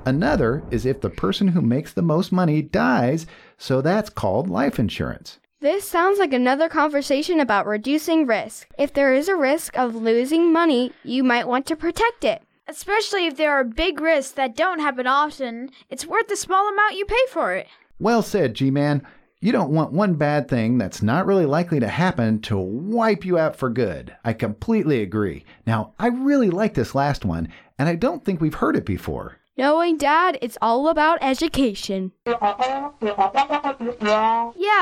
Another 0.09 0.63
is 0.71 0.87
if 0.87 1.01
the 1.01 1.09
person 1.11 1.49
who 1.49 1.61
makes 1.61 1.93
the 1.93 2.01
most 2.01 2.31
money 2.31 2.63
dies, 2.63 3.27
so 3.59 3.79
that's 3.79 4.09
called 4.09 4.49
life 4.49 4.79
insurance. 4.79 5.37
This 5.59 5.87
sounds 5.87 6.17
like 6.17 6.33
another 6.33 6.67
conversation 6.67 7.39
about 7.39 7.67
reducing 7.67 8.25
risk. 8.25 8.67
If 8.75 8.91
there 8.91 9.13
is 9.13 9.27
a 9.27 9.35
risk 9.35 9.77
of 9.77 9.93
losing 9.93 10.51
money, 10.51 10.93
you 11.03 11.23
might 11.23 11.47
want 11.47 11.67
to 11.67 11.75
protect 11.75 12.23
it. 12.23 12.41
Especially 12.67 13.27
if 13.27 13.37
there 13.37 13.51
are 13.51 13.63
big 13.63 14.01
risks 14.01 14.31
that 14.31 14.55
don't 14.55 14.79
happen 14.79 15.05
often, 15.05 15.69
it's 15.91 16.07
worth 16.07 16.27
the 16.27 16.35
small 16.35 16.67
amount 16.67 16.97
you 16.97 17.05
pay 17.05 17.25
for 17.29 17.53
it. 17.53 17.67
Well 17.99 18.23
said, 18.23 18.55
G 18.55 18.71
Man. 18.71 19.05
You 19.41 19.51
don't 19.51 19.71
want 19.71 19.93
one 19.93 20.15
bad 20.15 20.49
thing 20.49 20.79
that's 20.79 21.03
not 21.03 21.27
really 21.27 21.45
likely 21.45 21.79
to 21.81 21.87
happen 21.87 22.41
to 22.41 22.57
wipe 22.57 23.23
you 23.23 23.37
out 23.37 23.55
for 23.55 23.69
good. 23.69 24.15
I 24.25 24.33
completely 24.33 25.03
agree. 25.03 25.45
Now, 25.67 25.93
I 25.99 26.07
really 26.07 26.49
like 26.49 26.73
this 26.73 26.95
last 26.95 27.25
one, 27.25 27.47
and 27.77 27.87
I 27.87 27.93
don't 27.93 28.25
think 28.25 28.41
we've 28.41 28.55
heard 28.55 28.75
it 28.75 28.85
before. 28.85 29.38
Knowing 29.59 29.97
Dad, 29.97 30.37
it's 30.41 30.57
all 30.61 30.87
about 30.87 31.19
education. 31.21 32.13
Yeah, 32.25 32.39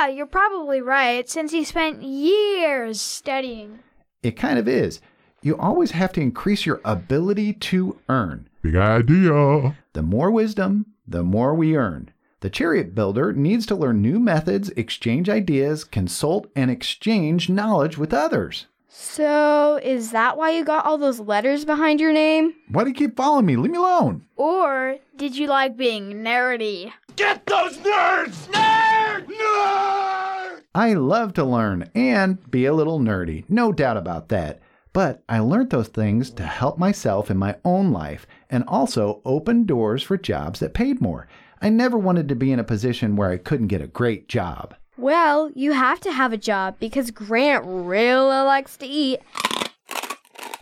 you're 0.07 0.27
probably 0.27 0.81
right, 0.81 1.27
since 1.27 1.51
he 1.51 1.63
spent 1.63 2.03
years 2.03 3.01
studying. 3.01 3.79
It 4.21 4.37
kind 4.37 4.59
of 4.59 4.67
is. 4.67 5.01
You 5.41 5.57
always 5.57 5.89
have 5.91 6.13
to 6.13 6.21
increase 6.21 6.67
your 6.67 6.79
ability 6.85 7.53
to 7.53 7.97
earn. 8.07 8.49
Big 8.61 8.75
idea. 8.75 9.75
The 9.93 10.03
more 10.03 10.29
wisdom, 10.29 10.85
the 11.07 11.23
more 11.23 11.55
we 11.55 11.75
earn. 11.75 12.11
The 12.41 12.51
chariot 12.51 12.93
builder 12.93 13.33
needs 13.33 13.65
to 13.65 13.75
learn 13.75 14.03
new 14.03 14.19
methods, 14.19 14.69
exchange 14.77 15.27
ideas, 15.27 15.85
consult, 15.85 16.51
and 16.55 16.69
exchange 16.69 17.49
knowledge 17.49 17.97
with 17.97 18.13
others. 18.13 18.67
So, 18.99 19.79
is 19.83 20.09
that 20.09 20.37
why 20.37 20.49
you 20.49 20.63
got 20.63 20.83
all 20.83 20.97
those 20.97 21.19
letters 21.19 21.65
behind 21.65 21.99
your 21.99 22.11
name? 22.11 22.55
Why 22.69 22.83
do 22.83 22.89
you 22.89 22.95
keep 22.95 23.15
following 23.15 23.45
me? 23.45 23.55
Leave 23.55 23.71
me 23.71 23.77
alone. 23.77 24.25
Or 24.35 24.97
did 25.15 25.37
you 25.37 25.45
like 25.45 25.77
being 25.77 26.23
nerdy? 26.23 26.91
Get 27.15 27.45
those 27.45 27.77
nerds! 27.77 28.47
Nerd! 28.47 29.27
Nerd! 29.27 30.63
I 30.73 30.93
love 30.95 31.33
to 31.35 31.43
learn 31.43 31.91
and 31.93 32.49
be 32.49 32.65
a 32.65 32.73
little 32.73 32.99
nerdy, 32.99 33.47
no 33.47 33.71
doubt 33.71 33.97
about 33.97 34.29
that. 34.29 34.61
But 34.93 35.23
I 35.29 35.39
learned 35.39 35.69
those 35.69 35.89
things 35.89 36.31
to 36.31 36.43
help 36.43 36.79
myself 36.79 37.29
in 37.29 37.37
my 37.37 37.55
own 37.63 37.91
life 37.91 38.25
and 38.49 38.63
also 38.67 39.21
open 39.25 39.65
doors 39.65 40.01
for 40.01 40.17
jobs 40.17 40.59
that 40.59 40.73
paid 40.73 41.01
more. 41.01 41.27
I 41.61 41.69
never 41.69 41.99
wanted 41.99 42.27
to 42.29 42.35
be 42.35 42.51
in 42.51 42.59
a 42.59 42.63
position 42.63 43.15
where 43.15 43.29
I 43.29 43.37
couldn't 43.37 43.67
get 43.67 43.81
a 43.81 43.87
great 43.87 44.27
job. 44.27 44.73
Well, 44.97 45.51
you 45.53 45.73
have 45.73 45.99
to 46.01 46.11
have 46.11 46.33
a 46.33 46.37
job 46.37 46.77
because 46.79 47.11
Grant 47.11 47.63
really 47.65 48.41
likes 48.41 48.75
to 48.77 48.85
eat 48.85 49.19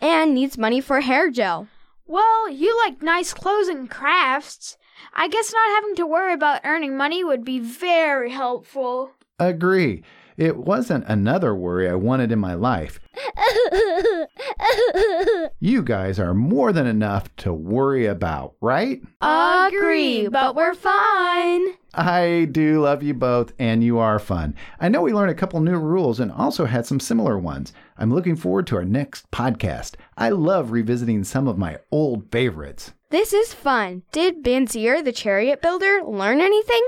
and 0.02 0.34
needs 0.34 0.58
money 0.58 0.82
for 0.82 1.00
hair 1.02 1.32
gel. 1.32 1.68
Well, 2.06 2.50
you 2.50 2.78
like 2.86 3.02
nice 3.02 3.34
clothes 3.34 3.70
and 3.70 3.90
crafts. 3.90 4.78
I 5.14 5.28
guess 5.30 5.54
not 5.54 5.76
having 5.76 5.96
to 5.96 6.06
worry 6.06 6.34
about 6.34 6.62
earning 6.66 6.98
money 6.98 7.24
would 7.24 7.46
be 7.46 7.60
very 7.60 8.32
helpful. 8.32 9.12
Agree. 9.40 10.04
It 10.38 10.58
wasn't 10.58 11.06
another 11.08 11.56
worry 11.56 11.90
I 11.90 11.96
wanted 11.96 12.32
in 12.32 12.40
my 12.40 12.56
life. 12.56 13.00
You 15.60 15.82
guys 15.82 16.20
are 16.20 16.34
more 16.34 16.72
than 16.72 16.86
enough 16.86 17.36
to 17.38 17.52
worry 17.54 18.06
about, 18.06 18.54
right? 18.62 19.02
Agree, 19.22 20.28
but 20.28 20.56
we're 20.56 20.76
fine. 20.76 21.66
I 21.98 22.50
do 22.52 22.82
love 22.82 23.04
you 23.04 23.14
both, 23.14 23.54
and 23.58 23.82
you 23.82 24.00
are 24.00 24.20
fun. 24.20 24.54
I 24.82 24.90
know 24.90 25.02
we 25.02 25.14
learned 25.14 25.32
a 25.32 25.36
couple 25.36 25.62
new 25.62 25.78
rules 25.78 26.20
and 26.20 26.30
also 26.30 26.66
had 26.66 26.86
some 26.86 27.00
similar 27.00 27.40
ones. 27.40 27.72
I'm 27.98 28.14
looking 28.14 28.36
forward 28.36 28.68
to 28.68 28.76
our 28.76 28.84
next 28.84 29.32
podcast. 29.32 29.96
I 30.18 30.30
love 30.30 30.72
revisiting 30.72 31.24
some 31.24 31.48
of 31.48 31.58
my 31.58 31.78
old 31.92 32.30
favorites. 32.32 32.92
This 33.12 33.32
is 33.32 33.54
fun. 33.54 34.04
Did 34.12 34.44
Bansir, 34.44 35.06
the 35.06 35.14
chariot 35.14 35.62
builder, 35.62 36.02
learn 36.04 36.42
anything? 36.42 36.86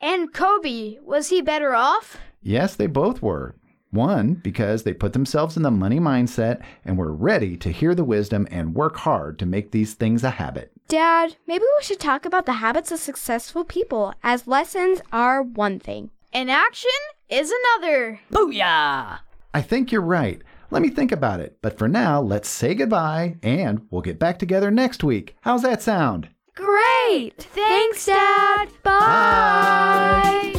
And 0.00 0.32
Kobbi, 0.32 1.02
was 1.02 1.30
he 1.30 1.42
better 1.42 1.74
off? 1.74 2.18
Yes, 2.40 2.76
they 2.76 2.86
both 2.86 3.20
were. 3.20 3.56
One, 3.90 4.34
because 4.34 4.84
they 4.84 4.94
put 4.94 5.12
themselves 5.12 5.56
in 5.56 5.64
the 5.64 5.70
money 5.70 5.98
mindset 6.00 6.62
and 6.84 6.96
were 6.96 7.12
ready 7.12 7.56
to 7.58 7.70
hear 7.70 7.94
the 7.94 8.04
wisdom 8.04 8.46
and 8.50 8.74
work 8.74 8.96
hard 8.96 9.38
to 9.40 9.46
make 9.46 9.70
these 9.70 9.94
things 9.94 10.24
a 10.24 10.30
habit. 10.30 10.72
Dad, 10.92 11.36
maybe 11.46 11.64
we 11.64 11.84
should 11.84 11.98
talk 11.98 12.26
about 12.26 12.44
the 12.44 12.52
habits 12.52 12.92
of 12.92 12.98
successful 12.98 13.64
people, 13.64 14.12
as 14.22 14.46
lessons 14.46 15.00
are 15.10 15.42
one 15.42 15.78
thing. 15.78 16.10
And 16.34 16.50
action 16.50 16.90
is 17.30 17.50
another. 17.50 18.20
Booyah! 18.30 19.20
I 19.54 19.62
think 19.62 19.90
you're 19.90 20.02
right. 20.02 20.42
Let 20.70 20.82
me 20.82 20.90
think 20.90 21.10
about 21.10 21.40
it. 21.40 21.56
But 21.62 21.78
for 21.78 21.88
now, 21.88 22.20
let's 22.20 22.50
say 22.50 22.74
goodbye 22.74 23.36
and 23.42 23.86
we'll 23.90 24.02
get 24.02 24.18
back 24.18 24.38
together 24.38 24.70
next 24.70 25.02
week. 25.02 25.34
How's 25.40 25.62
that 25.62 25.80
sound? 25.80 26.28
Great! 26.54 27.38
Thanks, 27.38 28.04
Dad! 28.04 28.68
Bye! 28.82 30.52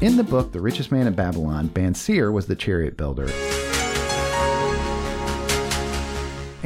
In 0.00 0.16
the 0.16 0.26
book 0.28 0.50
The 0.50 0.60
Richest 0.60 0.90
Man 0.90 1.06
in 1.06 1.14
Babylon, 1.14 1.68
Bansir 1.68 2.32
was 2.32 2.48
the 2.48 2.56
chariot 2.56 2.96
builder. 2.96 3.28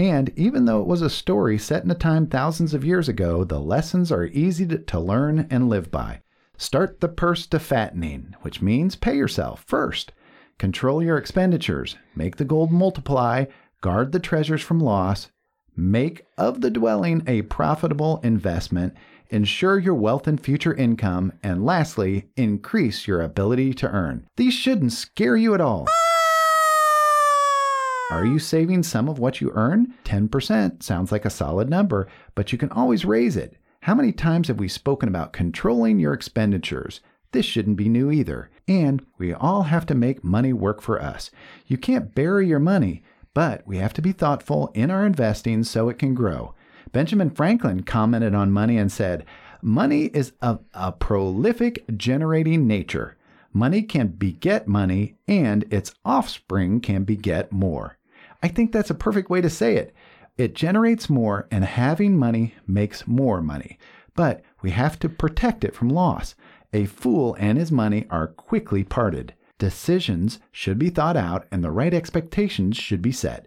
And 0.01 0.31
even 0.35 0.65
though 0.65 0.81
it 0.81 0.87
was 0.87 1.03
a 1.03 1.11
story 1.11 1.59
set 1.59 1.85
in 1.85 1.91
a 1.91 1.95
time 1.95 2.27
thousands 2.27 2.73
of 2.73 2.87
years 2.87 3.07
ago, 3.07 3.45
the 3.45 3.61
lessons 3.61 4.11
are 4.11 4.25
easy 4.25 4.67
to, 4.69 4.79
to 4.79 4.99
learn 4.99 5.47
and 5.51 5.69
live 5.69 5.91
by. 5.91 6.23
Start 6.57 7.01
the 7.03 7.09
purse 7.09 7.47
to 7.49 7.59
fattening, 7.59 8.35
which 8.41 8.63
means 8.63 8.97
pay 8.97 9.15
yourself 9.15 9.63
first. 9.67 10.13
Control 10.57 11.03
your 11.03 11.19
expenditures, 11.19 11.97
make 12.17 12.37
the 12.37 12.47
gold 12.47 12.73
multiply, 12.73 13.45
guard 13.83 14.13
the 14.13 14.21
treasures 14.21 14.63
from 14.63 14.81
loss, 14.81 15.29
make 15.77 16.25
of 16.39 16.63
the 16.63 16.71
dwelling 16.71 17.23
a 17.27 17.43
profitable 17.43 18.21
investment, 18.25 18.95
ensure 19.29 19.79
your 19.79 19.95
wealth 19.95 20.27
and 20.27 20.41
future 20.41 20.73
income, 20.73 21.31
and 21.43 21.67
lastly, 21.67 22.31
increase 22.39 23.07
your 23.07 23.21
ability 23.21 23.75
to 23.75 23.91
earn. 23.91 24.27
These 24.39 24.55
shouldn't 24.55 24.95
scare 24.95 25.37
you 25.37 25.53
at 25.53 25.61
all. 25.61 25.87
Are 28.11 28.27
you 28.27 28.41
saving 28.41 28.83
some 28.83 29.09
of 29.09 29.21
what 29.21 29.41
you 29.41 29.53
earn? 29.55 29.95
10% 30.05 30.83
sounds 30.83 31.13
like 31.13 31.25
a 31.25 31.31
solid 31.31 31.71
number, 31.71 32.09
but 32.35 32.51
you 32.51 32.59
can 32.59 32.71
always 32.71 33.05
raise 33.05 33.37
it. 33.37 33.57
How 33.83 33.95
many 33.95 34.11
times 34.11 34.49
have 34.49 34.59
we 34.59 34.67
spoken 34.67 35.09
about 35.09 35.33
controlling 35.33 36.01
your 36.01 36.13
expenditures? 36.13 37.01
This 37.31 37.47
shouldn't 37.47 37.77
be 37.77 37.89
new 37.89 38.11
either. 38.11 38.51
And 38.67 39.07
we 39.17 39.33
all 39.33 39.63
have 39.63 39.87
to 39.87 39.95
make 39.95 40.25
money 40.25 40.53
work 40.53 40.83
for 40.83 41.01
us. 41.01 41.31
You 41.69 41.79
can't 41.79 42.13
bury 42.13 42.49
your 42.49 42.59
money, 42.59 43.05
but 43.33 43.65
we 43.65 43.79
have 43.79 43.93
to 43.95 44.03
be 44.03 44.11
thoughtful 44.11 44.73
in 44.75 44.91
our 44.91 45.07
investing 45.07 45.63
so 45.63 45.89
it 45.89 45.99
can 45.99 46.13
grow. 46.13 46.55
Benjamin 46.91 47.31
Franklin 47.31 47.85
commented 47.85 48.35
on 48.35 48.51
money 48.51 48.77
and 48.77 48.91
said, 48.91 49.25
Money 49.63 50.07
is 50.07 50.33
of 50.43 50.65
a 50.75 50.91
prolific 50.91 51.85
generating 51.97 52.67
nature. 52.67 53.17
Money 53.53 53.83
can 53.83 54.09
beget 54.09 54.67
money, 54.67 55.15
and 55.29 55.65
its 55.73 55.95
offspring 56.05 56.81
can 56.81 57.05
beget 57.05 57.53
more. 57.53 57.97
I 58.43 58.49
think 58.49 58.73
that's 58.73 58.91
a 58.91 58.95
perfect 58.95 59.31
way 59.31 59.41
to 59.41 59.51
say 59.51 59.77
it. 59.77 59.95
It 60.37 60.55
generates 60.55 61.11
more, 61.11 61.47
and 61.51 61.65
having 61.65 62.17
money 62.17 62.55
makes 62.67 63.07
more 63.07 63.43
money. 63.43 63.79
But 64.15 64.43
we 64.63 64.71
have 64.71 64.99
to 65.01 65.09
protect 65.09 65.65
it 65.65 65.75
from 65.75 65.89
loss. 65.89 66.35
A 66.73 66.87
fool 66.87 67.37
and 67.39 67.59
his 67.59 67.71
money 67.71 68.07
are 68.11 68.29
quickly 68.29 68.85
parted. 68.85 69.35
Decisions 69.59 70.39
should 70.53 70.79
be 70.79 70.89
thought 70.89 71.17
out, 71.17 71.47
and 71.51 71.63
the 71.63 71.71
right 71.71 71.93
expectations 71.93 72.77
should 72.77 73.03
be 73.03 73.13
set. 73.13 73.47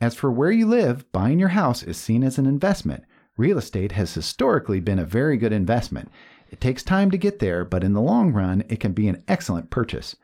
As 0.00 0.14
for 0.14 0.30
where 0.30 0.50
you 0.50 0.66
live, 0.66 1.10
buying 1.12 1.38
your 1.38 1.50
house 1.50 1.82
is 1.82 1.98
seen 1.98 2.24
as 2.24 2.38
an 2.38 2.46
investment. 2.46 3.04
Real 3.36 3.58
estate 3.58 3.92
has 3.92 4.14
historically 4.14 4.80
been 4.80 4.98
a 4.98 5.04
very 5.04 5.36
good 5.36 5.52
investment. 5.52 6.10
It 6.50 6.60
takes 6.60 6.82
time 6.82 7.10
to 7.10 7.18
get 7.18 7.38
there, 7.38 7.64
but 7.64 7.84
in 7.84 7.92
the 7.92 8.00
long 8.00 8.32
run, 8.32 8.64
it 8.68 8.80
can 8.80 8.92
be 8.92 9.08
an 9.08 9.22
excellent 9.28 9.68
purchase. 9.68 10.16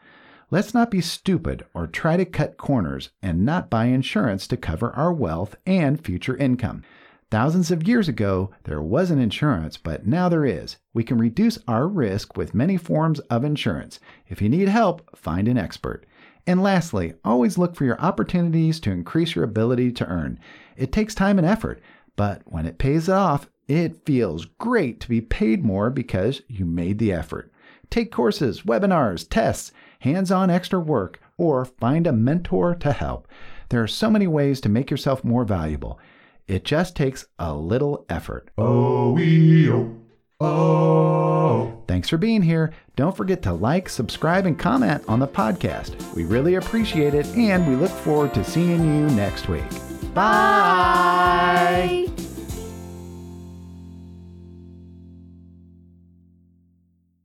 Let's 0.48 0.72
not 0.72 0.92
be 0.92 1.00
stupid 1.00 1.64
or 1.74 1.88
try 1.88 2.16
to 2.16 2.24
cut 2.24 2.56
corners 2.56 3.10
and 3.20 3.44
not 3.44 3.68
buy 3.68 3.86
insurance 3.86 4.46
to 4.46 4.56
cover 4.56 4.92
our 4.92 5.12
wealth 5.12 5.56
and 5.66 6.00
future 6.00 6.36
income. 6.36 6.84
Thousands 7.32 7.72
of 7.72 7.88
years 7.88 8.08
ago, 8.08 8.52
there 8.62 8.80
wasn't 8.80 9.20
insurance, 9.20 9.76
but 9.76 10.06
now 10.06 10.28
there 10.28 10.44
is. 10.44 10.76
We 10.94 11.02
can 11.02 11.18
reduce 11.18 11.58
our 11.66 11.88
risk 11.88 12.36
with 12.36 12.54
many 12.54 12.76
forms 12.76 13.18
of 13.20 13.42
insurance. 13.42 13.98
If 14.28 14.40
you 14.40 14.48
need 14.48 14.68
help, 14.68 15.18
find 15.18 15.48
an 15.48 15.58
expert. 15.58 16.06
And 16.46 16.62
lastly, 16.62 17.14
always 17.24 17.58
look 17.58 17.74
for 17.74 17.84
your 17.84 18.00
opportunities 18.00 18.78
to 18.80 18.92
increase 18.92 19.34
your 19.34 19.44
ability 19.44 19.90
to 19.92 20.06
earn. 20.06 20.38
It 20.76 20.92
takes 20.92 21.12
time 21.12 21.38
and 21.38 21.46
effort, 21.46 21.82
but 22.14 22.42
when 22.44 22.66
it 22.66 22.78
pays 22.78 23.08
off, 23.08 23.50
it 23.66 24.06
feels 24.06 24.44
great 24.44 25.00
to 25.00 25.08
be 25.08 25.20
paid 25.20 25.64
more 25.64 25.90
because 25.90 26.42
you 26.46 26.64
made 26.64 27.00
the 27.00 27.12
effort. 27.12 27.50
Take 27.90 28.12
courses, 28.12 28.62
webinars, 28.62 29.28
tests, 29.28 29.72
hands 30.06 30.30
on 30.30 30.50
extra 30.50 30.78
work, 30.78 31.20
or 31.36 31.64
find 31.64 32.06
a 32.06 32.12
mentor 32.12 32.74
to 32.76 32.92
help. 32.92 33.28
There 33.68 33.82
are 33.82 33.88
so 33.88 34.08
many 34.08 34.26
ways 34.26 34.60
to 34.60 34.68
make 34.68 34.90
yourself 34.90 35.24
more 35.24 35.44
valuable. 35.44 35.98
It 36.46 36.64
just 36.64 36.94
takes 36.94 37.26
a 37.38 37.52
little 37.52 38.06
effort. 38.08 38.50
O-E-O. 38.56 39.96
Oh. 40.38 41.82
Thanks 41.88 42.08
for 42.08 42.18
being 42.18 42.42
here. 42.42 42.72
Don't 42.94 43.16
forget 43.16 43.42
to 43.42 43.52
like, 43.52 43.88
subscribe, 43.88 44.46
and 44.46 44.58
comment 44.58 45.02
on 45.08 45.18
the 45.18 45.26
podcast. 45.26 46.14
We 46.14 46.24
really 46.24 46.54
appreciate 46.54 47.14
it, 47.14 47.26
and 47.34 47.66
we 47.66 47.74
look 47.74 47.90
forward 47.90 48.32
to 48.34 48.44
seeing 48.44 48.84
you 48.84 49.08
next 49.16 49.48
week. 49.48 49.68
Bye. 50.14 52.06
Bye. 52.14 52.35